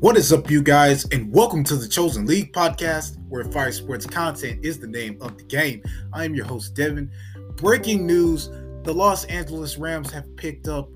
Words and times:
What 0.00 0.18
is 0.18 0.30
up, 0.30 0.50
you 0.50 0.62
guys, 0.62 1.06
and 1.06 1.32
welcome 1.32 1.64
to 1.64 1.74
the 1.74 1.88
Chosen 1.88 2.26
League 2.26 2.52
podcast, 2.52 3.16
where 3.30 3.42
Fire 3.44 3.72
Sports 3.72 4.04
content 4.04 4.62
is 4.62 4.78
the 4.78 4.86
name 4.86 5.16
of 5.22 5.38
the 5.38 5.44
game. 5.44 5.82
I 6.12 6.26
am 6.26 6.34
your 6.34 6.44
host, 6.44 6.74
Devin. 6.74 7.10
Breaking 7.54 8.06
news 8.06 8.50
the 8.82 8.92
Los 8.92 9.24
Angeles 9.24 9.78
Rams 9.78 10.10
have 10.10 10.36
picked 10.36 10.68
up 10.68 10.90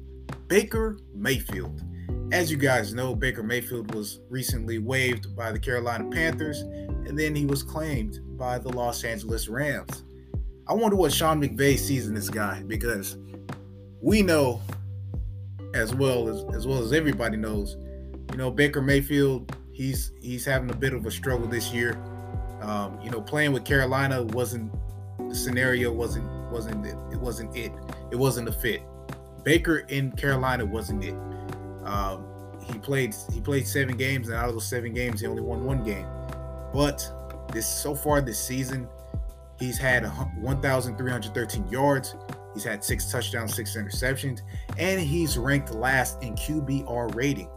Baker 0.49 0.99
Mayfield. 1.15 1.83
As 2.31 2.51
you 2.51 2.59
guys 2.59 2.93
know, 2.93 3.15
Baker 3.15 3.43
Mayfield 3.43 3.95
was 3.95 4.21
recently 4.29 4.79
waived 4.79 5.35
by 5.35 5.51
the 5.51 5.59
Carolina 5.59 6.11
Panthers, 6.11 6.61
and 6.61 7.19
then 7.19 7.35
he 7.35 7.47
was 7.47 7.63
claimed 7.63 8.21
by 8.37 8.59
the 8.59 8.69
Los 8.69 9.03
Angeles 9.03 9.49
Rams. 9.49 10.05
I 10.69 10.75
wonder 10.75 10.97
what 10.97 11.11
Sean 11.11 11.41
McVay 11.41 11.79
sees 11.79 12.07
in 12.07 12.13
this 12.13 12.29
guy 12.29 12.63
because 12.67 13.17
we 14.03 14.21
know 14.21 14.61
as 15.73 15.95
well 15.95 16.29
as 16.29 16.55
as 16.55 16.67
well 16.67 16.83
as 16.83 16.93
everybody 16.93 17.39
knows 17.39 17.79
know, 18.41 18.51
Baker 18.51 18.83
Mayfield, 18.83 19.57
he's 19.73 20.13
he's 20.21 20.45
having 20.45 20.71
a 20.71 20.75
bit 20.75 20.93
of 20.93 21.07
a 21.07 21.11
struggle 21.11 21.47
this 21.47 21.73
year. 21.73 21.97
Um, 22.61 23.01
you 23.01 23.11
know, 23.11 23.21
playing 23.21 23.53
with 23.53 23.65
Carolina 23.65 24.23
wasn't 24.23 24.73
the 25.29 25.35
scenario 25.35 25.93
wasn't 25.93 26.29
wasn't 26.51 26.85
it, 26.85 26.97
it 27.13 27.21
wasn't 27.21 27.57
it. 27.57 27.73
It 28.11 28.17
wasn't 28.17 28.49
a 28.49 28.53
fit. 28.53 28.83
Baker 29.45 29.79
in 29.89 30.13
Carolina 30.13 30.65
wasn't 30.65 31.05
it. 31.05 31.15
Um, 31.85 32.27
he 32.63 32.79
played 32.79 33.15
he 33.33 33.41
played 33.41 33.67
seven 33.67 33.97
games, 33.97 34.29
and 34.29 34.37
out 34.37 34.49
of 34.49 34.55
those 34.55 34.67
seven 34.67 34.93
games, 34.93 35.21
he 35.21 35.27
only 35.27 35.43
won 35.43 35.65
one 35.65 35.85
game. 35.85 36.07
But 36.73 37.47
this 37.53 37.67
so 37.67 37.95
far 37.95 38.21
this 38.21 38.39
season, 38.39 38.89
he's 39.59 39.79
had 39.79 40.05
1,313 40.05 41.69
yards. 41.69 42.15
He's 42.55 42.65
had 42.65 42.83
six 42.83 43.11
touchdowns, 43.11 43.55
six 43.55 43.77
interceptions, 43.77 44.41
and 44.79 45.01
he's 45.01 45.39
ranked 45.39 45.73
last 45.75 46.23
in 46.23 46.35
QBR 46.35 47.15
rating. 47.15 47.49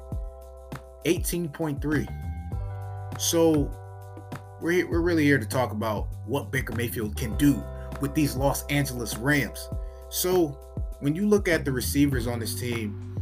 18.3. 1.05 3.19
So 3.19 3.71
we're, 4.61 4.89
we're 4.89 5.01
really 5.01 5.23
here 5.23 5.39
to 5.39 5.45
talk 5.45 5.71
about 5.71 6.07
what 6.25 6.51
Baker 6.51 6.75
Mayfield 6.75 7.15
can 7.15 7.35
do 7.37 7.63
with 8.01 8.15
these 8.15 8.35
Los 8.35 8.65
Angeles 8.67 9.17
Rams. 9.17 9.69
So 10.09 10.57
when 10.99 11.15
you 11.15 11.27
look 11.27 11.47
at 11.47 11.65
the 11.65 11.71
receivers 11.71 12.27
on 12.27 12.39
this 12.39 12.55
team, 12.55 13.17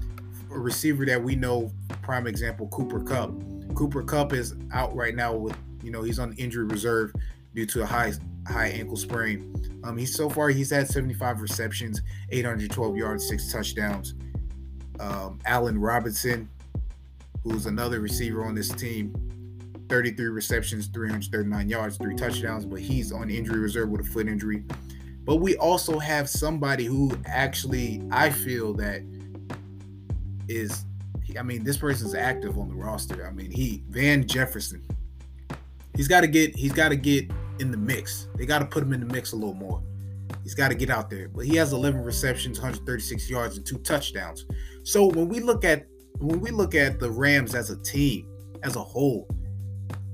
a 0.52 0.60
receiver 0.60 1.06
that 1.06 1.22
we 1.22 1.36
know, 1.36 1.72
prime 2.02 2.28
example, 2.28 2.68
Cooper 2.68 3.00
Kupp. 3.00 3.32
Cooper 3.74 4.04
Kupp 4.04 4.34
is 4.34 4.56
out 4.74 4.94
right 4.96 5.16
now 5.16 5.34
with, 5.34 5.58
you 5.82 5.92
know, 5.92 6.04
he's 6.04 6.20
on 6.20 6.34
injury 6.34 6.66
reserve 6.66 7.14
due 7.56 7.66
to 7.66 7.82
a 7.82 7.86
high 7.86 8.14
high 8.48 8.68
ankle 8.68 8.98
sprain. 8.98 9.54
Um, 9.84 9.98
he's 9.98 10.16
so 10.16 10.30
far 10.30 10.50
he's 10.50 10.72
had 10.72 10.88
75 10.88 11.42
receptions, 11.42 12.02
812 12.32 12.98
yards, 12.98 13.28
six 13.28 13.52
touchdowns. 13.52 14.16
Um, 15.00 15.40
Allen 15.46 15.80
Robinson, 15.80 16.50
who's 17.44 17.66
another 17.66 18.00
receiver 18.00 18.46
on 18.46 18.56
this 18.56 18.70
team. 18.70 19.14
33 19.90 20.28
receptions, 20.28 20.88
339 20.88 21.68
yards, 21.68 21.98
three 21.98 22.16
touchdowns, 22.16 22.66
but 22.66 22.80
he's 22.80 23.12
on 23.12 23.30
injury 23.30 23.60
reserve 23.60 23.90
with 23.90 24.02
a 24.02 24.04
foot 24.06 24.28
injury. 24.28 24.64
But 25.26 25.38
we 25.38 25.58
also 25.58 26.00
have 26.00 26.30
somebody 26.30 26.86
who 26.86 27.12
actually 27.26 28.02
I 28.10 28.30
feel 28.30 28.74
that 28.76 29.02
is 30.48 30.86
I 31.38 31.44
mean, 31.44 31.64
this 31.64 31.78
person's 31.78 32.16
active 32.16 32.58
on 32.58 32.70
the 32.70 32.76
roster. 32.76 33.26
I 33.26 33.32
mean, 33.32 33.52
he 33.52 33.84
Van 33.90 34.26
Jefferson. 34.28 34.84
He's 35.96 36.08
got 36.08 36.22
to 36.22 36.28
get 36.28 36.56
he's 36.56 36.74
got 36.74 36.90
to 36.90 36.96
get 36.96 37.30
in 37.60 37.72
the 37.72 37.78
mix. 37.78 38.28
They 38.36 38.46
got 38.46 38.60
to 38.60 38.66
put 38.66 38.84
him 38.84 38.94
in 38.94 39.00
the 39.00 39.14
mix 39.14 39.34
a 39.34 39.36
little 39.36 39.54
more. 39.54 39.82
He's 40.44 40.56
got 40.56 40.70
to 40.70 40.76
get 40.76 40.90
out 40.90 41.10
there. 41.10 41.28
But 41.28 41.46
he 41.46 41.56
has 41.58 41.74
11 41.74 42.04
receptions, 42.04 42.60
136 42.60 43.30
yards, 43.30 43.58
and 43.58 43.66
two 43.66 43.78
touchdowns. 43.80 44.46
So 44.84 45.06
when 45.06 45.28
we 45.28 45.40
look 45.40 45.64
at 45.64 45.86
when 46.22 46.40
we 46.40 46.52
look 46.52 46.76
at 46.76 47.00
the 47.00 47.10
Rams 47.10 47.56
as 47.56 47.72
a 47.72 47.78
team, 47.78 48.28
as 48.64 48.76
a 48.76 48.84
whole, 48.84 49.28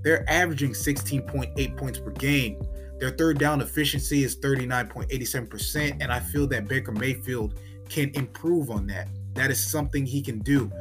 they're 0.04 0.28
averaging 0.30 0.72
16.8 0.72 1.78
points 1.78 2.00
per 2.00 2.12
game. 2.12 2.62
Their 3.00 3.12
third 3.12 3.38
down 3.38 3.62
efficiency 3.62 4.24
is 4.24 4.38
39.87%. 4.38 5.98
And 6.00 6.12
I 6.12 6.20
feel 6.20 6.48
that 6.48 6.68
Baker 6.68 6.94
Mayfield 6.94 7.60
can 7.90 8.10
improve 8.16 8.72
on 8.72 8.88
that. 8.88 9.10
That 9.34 9.52
is 9.52 9.62
something 9.62 10.06
he 10.06 10.22
can 10.22 10.40
do. 10.40 10.72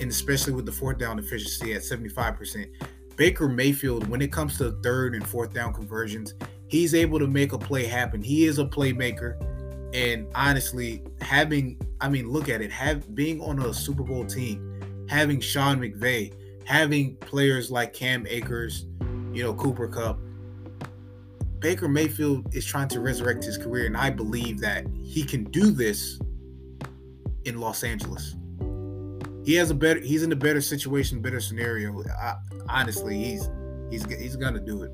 And 0.00 0.10
especially 0.10 0.54
with 0.54 0.64
the 0.64 0.72
fourth 0.72 0.98
down 0.98 1.18
efficiency 1.18 1.74
at 1.74 1.82
75%. 1.82 2.66
Baker 3.16 3.48
Mayfield, 3.48 4.08
when 4.08 4.22
it 4.22 4.32
comes 4.32 4.56
to 4.58 4.72
third 4.82 5.14
and 5.14 5.26
fourth 5.26 5.52
down 5.52 5.74
conversions, 5.74 6.34
he's 6.68 6.94
able 6.94 7.18
to 7.18 7.26
make 7.26 7.52
a 7.52 7.58
play 7.58 7.84
happen. 7.84 8.22
He 8.22 8.46
is 8.46 8.58
a 8.58 8.64
playmaker. 8.64 9.36
And 9.92 10.26
honestly, 10.34 11.02
having 11.20 11.78
I 12.00 12.08
mean, 12.08 12.30
look 12.30 12.48
at 12.48 12.60
it, 12.60 12.72
have 12.72 13.14
being 13.14 13.40
on 13.40 13.60
a 13.60 13.72
Super 13.72 14.02
Bowl 14.02 14.24
team, 14.24 15.06
having 15.08 15.40
Sean 15.40 15.78
McVay, 15.78 16.32
having 16.64 17.16
players 17.16 17.70
like 17.70 17.92
Cam 17.92 18.26
Akers, 18.28 18.86
you 19.32 19.42
know, 19.42 19.54
Cooper 19.54 19.86
Kupp, 19.86 20.18
Baker 21.60 21.88
Mayfield 21.88 22.52
is 22.54 22.66
trying 22.66 22.88
to 22.88 22.98
resurrect 22.98 23.44
his 23.44 23.56
career, 23.56 23.86
and 23.86 23.96
I 23.96 24.10
believe 24.10 24.58
that 24.60 24.84
he 25.04 25.22
can 25.22 25.44
do 25.44 25.70
this 25.70 26.18
in 27.44 27.60
Los 27.60 27.84
Angeles. 27.84 28.34
He 29.44 29.54
has 29.54 29.70
a 29.70 29.74
better. 29.74 30.00
He's 30.00 30.24
in 30.24 30.32
a 30.32 30.36
better 30.36 30.60
situation, 30.60 31.22
better 31.22 31.40
scenario. 31.40 32.02
I, 32.04 32.34
honestly, 32.68 33.16
he's 33.16 33.48
he's 33.90 34.04
he's 34.12 34.34
gonna 34.34 34.60
do 34.60 34.82
it. 34.82 34.90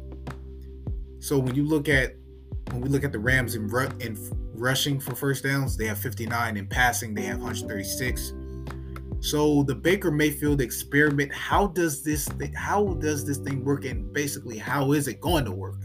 So 1.21 1.39
when 1.39 1.55
you 1.55 1.65
look 1.65 1.89
at 1.89 2.17
when 2.73 2.81
we 2.81 2.89
look 2.89 3.05
at 3.05 3.13
the 3.13 3.19
Rams 3.19 3.55
in, 3.55 3.69
in 4.01 4.19
rushing 4.53 5.01
for 5.01 5.15
first 5.15 5.45
downs, 5.45 5.77
they 5.77 5.87
have 5.87 5.99
59. 5.99 6.57
In 6.57 6.67
passing, 6.67 7.15
they 7.15 7.23
have 7.23 7.39
136. 7.39 8.33
So 9.21 9.63
the 9.65 9.75
Baker 9.75 10.11
Mayfield 10.11 10.61
experiment, 10.61 11.33
how 11.33 11.69
does 11.69 12.03
this 12.03 12.27
th- 12.27 12.55
how 12.55 12.95
does 12.95 13.25
this 13.25 13.39
thing 13.39 13.65
work 13.65 13.85
and 13.85 14.13
basically 14.13 14.59
how 14.59 14.93
is 14.93 15.09
it 15.09 15.21
going 15.21 15.45
to 15.45 15.53
work? 15.53 15.81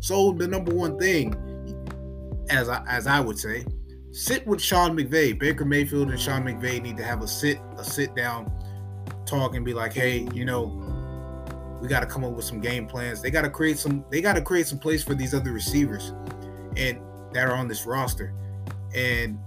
So 0.00 0.32
the 0.32 0.46
number 0.46 0.72
one 0.72 0.98
thing 0.98 1.34
as 2.50 2.68
I, 2.68 2.84
as 2.86 3.06
I 3.06 3.20
would 3.20 3.38
say, 3.38 3.64
sit 4.12 4.46
with 4.46 4.60
Sean 4.60 4.96
McVay. 4.96 5.38
Baker 5.38 5.64
Mayfield 5.64 6.10
and 6.10 6.20
Sean 6.20 6.44
McVay 6.44 6.80
need 6.80 6.96
to 6.96 7.04
have 7.04 7.22
a 7.22 7.28
sit 7.28 7.58
a 7.76 7.84
sit 7.84 8.14
down 8.14 8.50
talk 9.26 9.54
and 9.54 9.64
be 9.64 9.74
like, 9.74 9.92
"Hey, 9.92 10.28
you 10.32 10.44
know, 10.44 10.87
we 11.80 11.88
got 11.88 12.00
to 12.00 12.06
come 12.06 12.24
up 12.24 12.32
with 12.32 12.44
some 12.44 12.60
game 12.60 12.86
plans. 12.86 13.22
They 13.22 13.30
got 13.30 13.42
to 13.42 13.50
create 13.50 13.78
some. 13.78 14.04
They 14.10 14.20
got 14.20 14.34
to 14.34 14.42
create 14.42 14.66
some 14.66 14.78
place 14.78 15.02
for 15.02 15.14
these 15.14 15.34
other 15.34 15.52
receivers, 15.52 16.12
and 16.76 17.00
that 17.32 17.46
are 17.46 17.54
on 17.54 17.68
this 17.68 17.86
roster. 17.86 18.32
And 18.94 19.38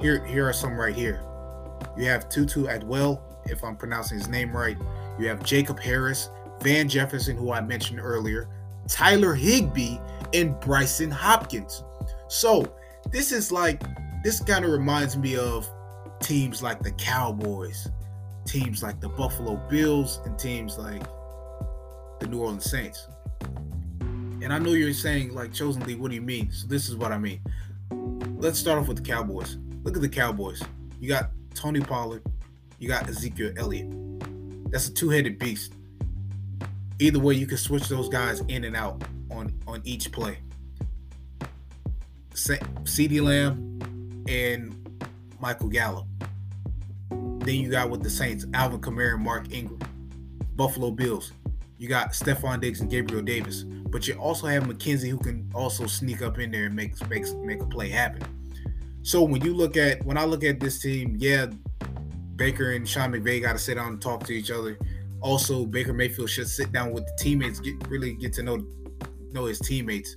here, 0.00 0.24
here 0.26 0.48
are 0.48 0.52
some 0.52 0.78
right 0.78 0.94
here. 0.94 1.22
You 1.96 2.06
have 2.06 2.28
Tutu 2.28 2.66
Atwell, 2.66 3.22
if 3.46 3.62
I'm 3.62 3.76
pronouncing 3.76 4.18
his 4.18 4.28
name 4.28 4.54
right. 4.56 4.76
You 5.18 5.28
have 5.28 5.44
Jacob 5.44 5.78
Harris, 5.78 6.30
Van 6.60 6.88
Jefferson, 6.88 7.36
who 7.36 7.52
I 7.52 7.60
mentioned 7.60 8.00
earlier, 8.00 8.48
Tyler 8.88 9.34
Higbee, 9.34 9.98
and 10.34 10.54
Brycen 10.56 11.12
Hopkins. 11.12 11.84
So 12.28 12.74
this 13.10 13.32
is 13.32 13.52
like 13.52 13.82
this 14.22 14.40
kind 14.40 14.64
of 14.64 14.70
reminds 14.70 15.16
me 15.16 15.36
of 15.36 15.68
teams 16.20 16.62
like 16.62 16.82
the 16.82 16.92
Cowboys, 16.92 17.88
teams 18.44 18.82
like 18.82 19.00
the 19.00 19.08
Buffalo 19.08 19.56
Bills, 19.68 20.20
and 20.24 20.38
teams 20.38 20.78
like 20.78 21.02
the 22.22 22.28
New 22.28 22.40
Orleans 22.40 22.70
Saints. 22.70 23.06
And 24.00 24.52
I 24.52 24.58
know 24.58 24.70
you're 24.70 24.92
saying, 24.92 25.34
like, 25.34 25.52
Chosen 25.52 25.82
League, 25.84 25.98
what 25.98 26.08
do 26.08 26.14
you 26.14 26.22
mean? 26.22 26.50
So 26.50 26.66
this 26.66 26.88
is 26.88 26.96
what 26.96 27.12
I 27.12 27.18
mean. 27.18 27.40
Let's 28.36 28.58
start 28.58 28.78
off 28.78 28.88
with 28.88 28.96
the 28.96 29.02
Cowboys. 29.02 29.58
Look 29.84 29.96
at 29.96 30.02
the 30.02 30.08
Cowboys. 30.08 30.62
You 31.00 31.08
got 31.08 31.30
Tony 31.54 31.80
Pollard, 31.80 32.24
you 32.78 32.88
got 32.88 33.08
Ezekiel 33.08 33.52
Elliott. 33.56 33.92
That's 34.70 34.88
a 34.88 34.94
two-headed 34.94 35.38
beast. 35.38 35.74
Either 36.98 37.18
way, 37.18 37.34
you 37.34 37.46
can 37.46 37.58
switch 37.58 37.88
those 37.88 38.08
guys 38.08 38.40
in 38.48 38.64
and 38.64 38.76
out 38.76 39.02
on 39.30 39.52
on 39.66 39.82
each 39.84 40.12
play. 40.12 40.38
CeeDee 42.32 43.22
Lamb 43.22 44.24
and 44.28 44.74
Michael 45.40 45.68
Gallup. 45.68 46.06
Then 47.10 47.56
you 47.56 47.70
got 47.70 47.90
with 47.90 48.02
the 48.02 48.10
Saints, 48.10 48.46
Alvin 48.54 48.80
Kamara 48.80 49.14
and 49.14 49.24
Mark 49.24 49.52
Ingram. 49.52 49.80
Buffalo 50.54 50.90
Bills, 50.90 51.32
you 51.82 51.88
got 51.88 52.12
Stefon 52.12 52.60
Diggs 52.60 52.80
and 52.80 52.88
Gabriel 52.88 53.24
Davis, 53.24 53.64
but 53.64 54.06
you 54.06 54.14
also 54.14 54.46
have 54.46 54.62
McKenzie 54.62 55.08
who 55.08 55.18
can 55.18 55.50
also 55.52 55.88
sneak 55.88 56.22
up 56.22 56.38
in 56.38 56.52
there 56.52 56.66
and 56.66 56.76
make 56.76 56.92
make 57.10 57.28
make 57.38 57.60
a 57.60 57.66
play 57.66 57.88
happen. 57.88 58.22
So 59.02 59.24
when 59.24 59.44
you 59.44 59.52
look 59.52 59.76
at 59.76 60.00
when 60.06 60.16
I 60.16 60.24
look 60.24 60.44
at 60.44 60.60
this 60.60 60.80
team, 60.80 61.16
yeah, 61.18 61.46
Baker 62.36 62.70
and 62.70 62.88
Sean 62.88 63.10
McVay 63.10 63.42
got 63.42 63.54
to 63.54 63.58
sit 63.58 63.74
down 63.74 63.94
and 63.94 64.00
talk 64.00 64.22
to 64.26 64.32
each 64.32 64.52
other. 64.52 64.78
Also, 65.22 65.66
Baker 65.66 65.92
Mayfield 65.92 66.30
should 66.30 66.46
sit 66.46 66.70
down 66.70 66.92
with 66.92 67.04
the 67.04 67.16
teammates, 67.18 67.58
get 67.58 67.74
really 67.88 68.14
get 68.14 68.32
to 68.34 68.44
know 68.44 68.64
know 69.32 69.46
his 69.46 69.58
teammates, 69.58 70.14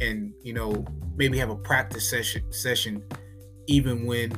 and 0.00 0.32
you 0.42 0.54
know 0.54 0.82
maybe 1.14 1.36
have 1.36 1.50
a 1.50 1.56
practice 1.56 2.08
session 2.08 2.50
session, 2.50 3.02
even 3.66 4.06
when 4.06 4.32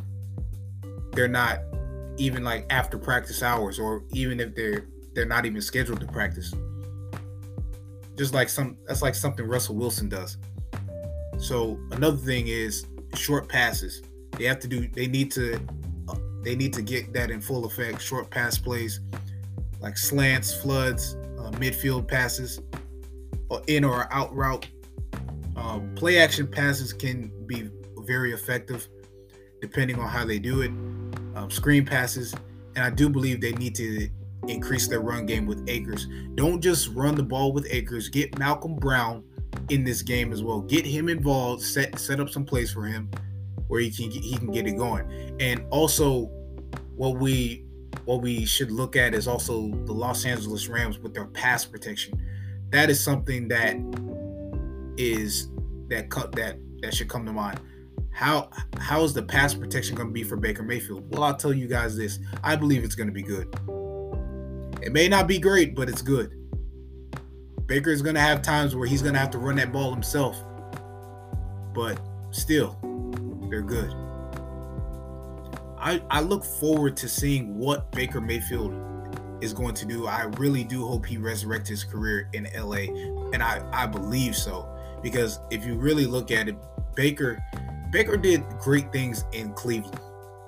they're 1.13 1.29
not 1.29 1.61
even 2.17 2.43
like 2.43 2.67
after 2.69 2.99
practice 2.99 3.45
hours, 3.45 3.79
or 3.79 4.03
even 4.11 4.41
if 4.41 4.57
they're 4.57 4.89
they're 5.15 5.25
not 5.25 5.47
even 5.47 5.61
scheduled 5.61 6.01
to 6.01 6.07
practice. 6.07 6.53
Just 8.17 8.35
like 8.35 8.49
some 8.49 8.77
that's 8.87 9.03
like 9.03 9.15
something 9.15 9.47
Russell 9.47 9.75
Wilson 9.75 10.09
does. 10.09 10.37
So 11.39 11.79
another 11.91 12.17
thing 12.17 12.49
is 12.49 12.87
short 13.15 13.49
passes. 13.49 14.03
They 14.33 14.45
have 14.45 14.61
to 14.61 14.69
do 14.69 14.89
they 14.89 15.07
need 15.07 15.31
to 15.33 15.61
they 16.43 16.55
need 16.55 16.73
to 16.75 16.83
get 16.83 17.13
that 17.15 17.31
in 17.31 17.41
full 17.41 17.65
effect. 17.65 18.03
Short 18.03 18.31
pass 18.31 18.59
plays 18.59 19.01
like 19.81 19.99
slants, 19.99 20.55
floods, 20.55 21.17
uh, 21.39 21.51
midfield 21.53 22.07
passes, 22.07 22.61
or 23.49 23.63
in 23.67 23.85
or 23.85 24.13
out 24.13 24.35
route. 24.35 24.69
Um, 25.57 25.95
play 25.95 26.19
action 26.19 26.47
passes 26.47 26.93
can 26.93 27.33
be 27.47 27.71
very 27.99 28.33
effective 28.33 28.89
depending 29.61 29.99
on 29.99 30.09
how 30.09 30.25
they 30.25 30.39
do 30.39 30.61
it. 30.61 30.71
Um, 31.35 31.51
screen 31.51 31.87
passes, 31.87 32.35
and 32.77 32.85
I 32.85 32.91
do 32.91 33.09
believe 33.09 33.41
they 33.41 33.53
need 33.53 33.75
to 33.77 34.09
increase 34.49 34.89
their 34.89 35.01
run 35.01 35.27
game 35.27 35.47
with 35.47 35.69
Akers. 35.69 36.07
Don't 36.35 36.61
just 36.61 36.89
run 36.89 37.15
the 37.15 37.23
ball 37.23 37.53
with 37.53 37.67
Akers. 37.71 38.09
Get 38.09 38.39
Malcolm 38.39 38.77
Brown 38.77 39.25
in 39.71 39.85
this 39.85 40.03
game 40.03 40.33
as 40.33 40.43
well. 40.43 40.61
Get 40.61 40.85
him 40.85 41.09
involved. 41.09 41.63
Set 41.63 41.99
set 41.99 42.21
up 42.21 42.31
some 42.31 42.45
plays 42.45 42.73
for 42.73 42.85
him 42.85 43.11
where 43.69 43.81
he 43.81 43.91
can 43.91 44.11
he 44.11 44.37
can 44.37 44.51
get 44.51 44.67
it 44.67 44.77
going. 44.77 45.37
And 45.41 45.65
also, 45.71 46.27
what 46.97 47.19
we 47.19 47.65
what 48.05 48.21
we 48.21 48.45
should 48.45 48.71
look 48.71 48.97
at 48.97 49.15
is 49.15 49.27
also 49.27 49.69
the 49.85 49.93
Los 49.93 50.25
Angeles 50.25 50.69
Rams 50.69 50.99
with 50.99 51.15
their 51.15 51.27
pass 51.27 51.65
protection. 51.65 52.21
That 52.71 52.91
is 52.91 53.03
something 53.03 53.49
that 53.49 53.77
is 54.97 55.49
that 55.89 56.11
cut 56.11 56.33
that 56.33 56.59
that 56.83 56.95
should 56.95 57.09
come 57.09 57.25
to 57.27 57.33
mind. 57.33 57.61
How 58.11 58.51
how 58.79 59.03
is 59.03 59.13
the 59.13 59.23
pass 59.23 59.55
protection 59.55 59.97
going 59.97 60.09
to 60.09 60.13
be 60.13 60.23
for 60.23 60.37
Baker 60.37 60.63
Mayfield? 60.63 61.11
Well, 61.11 61.25
I'll 61.25 61.37
tell 61.37 61.53
you 61.53 61.67
guys 61.67 61.97
this. 61.97 62.19
I 62.43 62.57
believe 62.57 62.85
it's 62.85 62.95
going 62.95 63.09
to 63.09 63.13
be 63.13 63.23
good. 63.23 63.49
It 64.85 64.93
may 64.93 65.09
not 65.09 65.27
be 65.27 65.39
great, 65.39 65.75
but 65.75 65.89
it's 65.89 66.03
good. 66.03 66.39
Baker 67.65 67.91
is 67.91 68.03
going 68.03 68.17
to 68.17 68.21
have 68.21 68.43
times 68.43 68.77
where 68.77 68.87
he's 68.87 69.01
going 69.01 69.15
to 69.15 69.19
have 69.19 69.31
to 69.31 69.39
run 69.39 69.57
that 69.57 69.73
ball 69.73 69.91
himself. 69.95 70.37
But 71.73 71.99
still, 72.33 72.77
they're 73.49 73.63
good. 73.63 73.91
I, 75.79 76.03
I 76.11 76.21
look 76.21 76.45
forward 76.45 76.99
to 76.99 77.09
seeing 77.09 77.57
what 77.57 77.91
Baker 77.93 78.21
Mayfield 78.21 78.75
is 79.41 79.55
going 79.55 79.75
to 79.75 79.87
do. 79.87 80.07
I 80.07 80.25
really 80.37 80.65
do 80.65 80.87
hope 80.87 81.07
he 81.07 81.17
resurrects 81.17 81.69
his 81.69 81.83
career 81.83 82.29
in 82.35 82.47
LA. 82.55 82.93
And 83.33 83.43
I, 83.43 83.67
I 83.73 83.87
believe 83.87 84.37
so. 84.37 84.69
Because 85.03 85.39
if 85.51 85.65
you 85.65 85.77
really 85.77 86.05
look 86.05 86.31
at 86.31 86.47
it, 86.47 86.57
Baker 86.95 87.43
Baker 87.91 88.19
did 88.19 88.43
great 88.61 88.93
things 88.93 89.25
in 89.33 89.53
Cleveland. 89.55 89.99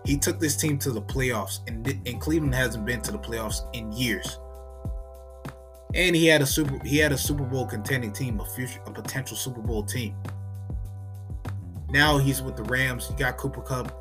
He 0.07 0.17
took 0.17 0.39
this 0.39 0.57
team 0.57 0.79
to 0.79 0.93
the 0.93 1.03
playoffs, 1.03 1.67
and, 1.67 1.85
and 2.07 2.21
Cleveland 2.21 2.55
hasn't 2.55 2.87
been 2.87 3.03
to 3.03 3.13
the 3.13 3.19
playoffs 3.19 3.63
in 3.75 3.91
years. 3.91 4.39
And 5.95 6.15
he 6.15 6.27
had 6.27 6.43
a 6.43 6.47
super 6.47 6.79
he 6.85 6.99
had 6.99 7.11
a 7.11 7.19
Super 7.19 7.43
Bowl 7.43 7.67
contending 7.67 8.13
team, 8.13 8.39
a 8.39 8.45
future 8.45 8.81
a 8.87 8.91
potential 8.91 9.37
Super 9.37 9.61
Bowl 9.61 9.83
team. 9.83 10.15
Now 11.91 12.19
he's 12.19 12.41
with 12.41 12.57
the 12.57 12.63
Rams. 12.65 13.09
You 13.11 13.17
got 13.17 13.37
Cooper 13.37 13.63
Kupp, 13.63 13.93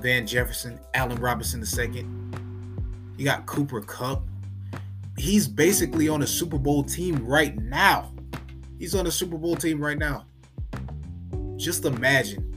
Van 0.00 0.26
Jefferson, 0.26 0.78
Allen 0.94 1.20
Robinson 1.20 1.62
II. 1.62 2.06
You 3.16 3.24
got 3.24 3.46
Cooper 3.46 3.80
Kupp. 3.80 4.22
He's 5.16 5.48
basically 5.48 6.08
on 6.08 6.22
a 6.22 6.26
Super 6.26 6.58
Bowl 6.58 6.84
team 6.84 7.24
right 7.26 7.56
now. 7.56 8.12
He's 8.78 8.94
on 8.94 9.06
a 9.06 9.10
Super 9.10 9.38
Bowl 9.38 9.56
team 9.56 9.82
right 9.82 9.98
now. 9.98 10.26
Just 11.56 11.84
imagine. 11.84 12.53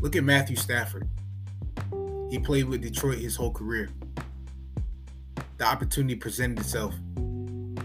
Look 0.00 0.14
at 0.14 0.22
Matthew 0.22 0.56
Stafford. 0.56 1.08
He 2.30 2.38
played 2.38 2.64
with 2.64 2.82
Detroit 2.82 3.18
his 3.18 3.34
whole 3.34 3.50
career. 3.50 3.88
The 5.56 5.64
opportunity 5.64 6.14
presented 6.14 6.60
itself. 6.60 6.94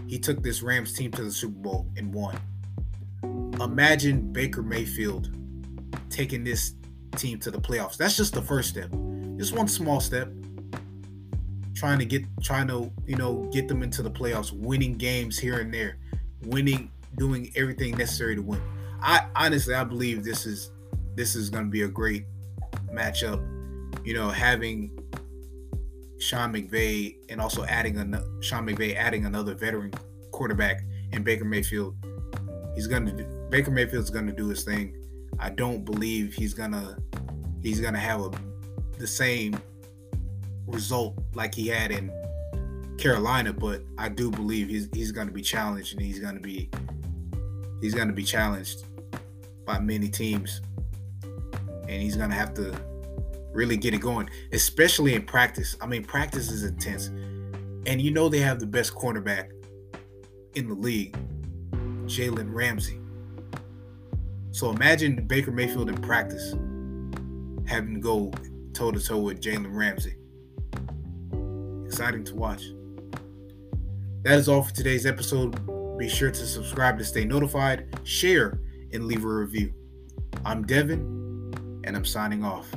He 0.06 0.18
took 0.18 0.42
this 0.42 0.62
Rams 0.62 0.92
team 0.92 1.10
to 1.12 1.24
the 1.24 1.32
Super 1.32 1.58
Bowl 1.58 1.90
and 1.96 2.14
won. 2.14 2.38
Imagine 3.60 4.32
Baker 4.32 4.62
Mayfield 4.62 5.30
taking 6.08 6.44
this 6.44 6.74
team 7.16 7.38
to 7.40 7.50
the 7.50 7.58
playoffs. 7.58 7.96
That's 7.96 8.16
just 8.16 8.34
the 8.34 8.42
first 8.42 8.68
step. 8.68 8.90
Just 9.36 9.56
one 9.56 9.66
small 9.66 10.00
step. 10.00 10.28
Trying 11.74 11.98
to 11.98 12.04
get 12.04 12.24
trying 12.42 12.68
to, 12.68 12.92
you 13.06 13.16
know, 13.16 13.48
get 13.52 13.66
them 13.66 13.82
into 13.82 14.02
the 14.02 14.10
playoffs, 14.10 14.52
winning 14.52 14.94
games 14.94 15.36
here 15.38 15.58
and 15.58 15.74
there, 15.74 15.98
winning, 16.44 16.90
doing 17.16 17.50
everything 17.56 17.96
necessary 17.96 18.36
to 18.36 18.42
win. 18.42 18.60
I 19.02 19.26
honestly 19.34 19.74
I 19.74 19.82
believe 19.82 20.22
this 20.22 20.46
is 20.46 20.70
this 21.14 21.34
is 21.34 21.50
going 21.50 21.64
to 21.64 21.70
be 21.70 21.82
a 21.82 21.88
great 21.88 22.24
matchup. 22.92 23.42
You 24.04 24.14
know, 24.14 24.30
having 24.30 24.98
Sean 26.18 26.52
McVay 26.52 27.16
and 27.28 27.40
also 27.40 27.64
adding 27.64 27.98
a 27.98 28.24
Sean 28.42 28.66
McVay 28.66 28.96
adding 28.96 29.26
another 29.26 29.54
veteran 29.54 29.92
quarterback 30.32 30.82
and 31.12 31.24
Baker 31.24 31.44
Mayfield. 31.44 31.96
He's 32.74 32.86
going 32.86 33.06
to 33.06 33.24
Baker 33.50 33.70
Mayfield's 33.70 34.10
going 34.10 34.26
to 34.26 34.32
do 34.32 34.48
his 34.48 34.64
thing. 34.64 34.96
I 35.38 35.50
don't 35.50 35.84
believe 35.84 36.34
he's 36.34 36.54
gonna 36.54 36.96
he's 37.62 37.80
gonna 37.80 37.98
have 37.98 38.20
a 38.20 38.30
the 38.98 39.06
same 39.06 39.58
result 40.66 41.18
like 41.34 41.54
he 41.54 41.68
had 41.68 41.90
in 41.90 42.10
Carolina, 42.98 43.52
but 43.52 43.82
I 43.98 44.08
do 44.08 44.30
believe 44.30 44.68
he's 44.68 44.88
he's 44.92 45.12
gonna 45.12 45.32
be 45.32 45.42
challenged 45.42 45.94
and 45.94 46.02
he's 46.02 46.20
gonna 46.20 46.40
be 46.40 46.70
he's 47.80 47.94
gonna 47.94 48.12
be 48.12 48.24
challenged 48.24 48.84
by 49.64 49.78
many 49.78 50.08
teams. 50.08 50.60
And 51.88 52.02
he's 52.02 52.16
gonna 52.16 52.34
have 52.34 52.54
to 52.54 52.74
really 53.52 53.76
get 53.76 53.94
it 53.94 54.00
going, 54.00 54.28
especially 54.52 55.14
in 55.14 55.22
practice. 55.22 55.76
I 55.80 55.86
mean, 55.86 56.04
practice 56.04 56.50
is 56.50 56.64
intense. 56.64 57.08
And 57.86 58.00
you 58.00 58.10
know 58.10 58.28
they 58.28 58.40
have 58.40 58.58
the 58.58 58.66
best 58.66 58.94
cornerback 58.94 59.50
in 60.54 60.68
the 60.68 60.74
league, 60.74 61.16
Jalen 62.06 62.52
Ramsey. 62.52 62.98
So 64.50 64.70
imagine 64.70 65.26
Baker 65.26 65.50
Mayfield 65.50 65.88
in 65.88 66.00
practice 66.00 66.54
having 67.66 67.94
to 67.94 68.00
go 68.00 68.32
toe 68.72 68.90
to 68.92 69.00
toe 69.00 69.18
with 69.18 69.40
Jalen 69.40 69.74
Ramsey. 69.74 70.16
Exciting 71.86 72.24
to 72.24 72.34
watch. 72.34 72.62
That 74.22 74.38
is 74.38 74.48
all 74.48 74.62
for 74.62 74.74
today's 74.74 75.06
episode. 75.06 75.58
Be 75.98 76.08
sure 76.08 76.30
to 76.30 76.46
subscribe 76.46 76.98
to 76.98 77.04
stay 77.04 77.24
notified, 77.24 77.98
share, 78.04 78.60
and 78.92 79.06
leave 79.06 79.24
a 79.24 79.28
review. 79.28 79.72
I'm 80.44 80.66
Devin, 80.66 81.13
and 81.84 81.96
I'm 81.96 82.04
signing 82.04 82.44
off. 82.44 82.72